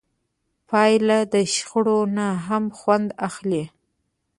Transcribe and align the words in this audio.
پیاله 0.69 1.19
د 1.33 1.35
شخړو 1.53 1.99
نه 2.17 2.27
هم 2.45 2.63
خوند 2.77 3.07
اخلي. 3.27 3.63